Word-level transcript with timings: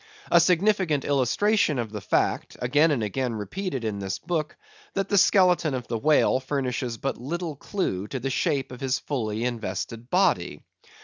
A 0.31 0.39
significant 0.39 1.05
illustration 1.05 1.77
of 1.77 1.91
the 1.91 2.01
fact, 2.01 2.57
again 2.59 2.89
and 2.89 3.03
again 3.03 3.35
repeated 3.35 3.85
in 3.85 3.99
this 3.99 4.17
book, 4.17 4.57
that 4.95 5.09
the 5.09 5.17
skeleton 5.19 5.75
of 5.75 5.87
the 5.87 5.97
whale 5.99 6.39
furnishes 6.39 6.97
but 6.97 7.21
little 7.21 7.55
clue 7.55 8.07
to 8.07 8.19
the 8.19 8.31
shape 8.31 8.71
of 8.71 8.81
his 8.81 8.97
fully 8.97 9.43
invested 9.45 10.09
body. 10.09 10.63